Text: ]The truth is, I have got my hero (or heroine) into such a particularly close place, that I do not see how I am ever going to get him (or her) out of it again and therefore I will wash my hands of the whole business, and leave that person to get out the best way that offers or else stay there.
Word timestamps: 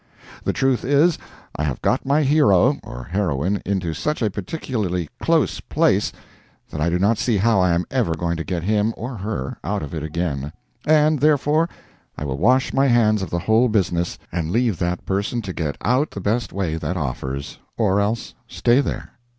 ]The 0.45 0.51
truth 0.51 0.83
is, 0.83 1.19
I 1.55 1.63
have 1.63 1.79
got 1.83 2.07
my 2.07 2.23
hero 2.23 2.79
(or 2.83 3.03
heroine) 3.11 3.61
into 3.67 3.93
such 3.93 4.23
a 4.23 4.31
particularly 4.31 5.09
close 5.21 5.59
place, 5.59 6.11
that 6.71 6.81
I 6.81 6.89
do 6.89 6.97
not 6.97 7.19
see 7.19 7.37
how 7.37 7.59
I 7.59 7.73
am 7.75 7.85
ever 7.91 8.15
going 8.15 8.35
to 8.37 8.43
get 8.43 8.63
him 8.63 8.95
(or 8.97 9.17
her) 9.17 9.59
out 9.63 9.83
of 9.83 9.93
it 9.93 10.01
again 10.01 10.53
and 10.87 11.19
therefore 11.19 11.69
I 12.17 12.25
will 12.25 12.39
wash 12.39 12.73
my 12.73 12.87
hands 12.87 13.21
of 13.21 13.29
the 13.29 13.37
whole 13.37 13.69
business, 13.69 14.17
and 14.31 14.49
leave 14.49 14.79
that 14.79 15.05
person 15.05 15.39
to 15.43 15.53
get 15.53 15.77
out 15.83 16.09
the 16.09 16.19
best 16.19 16.51
way 16.51 16.77
that 16.77 16.97
offers 16.97 17.59
or 17.77 17.99
else 17.99 18.33
stay 18.47 18.81
there. 18.81 19.11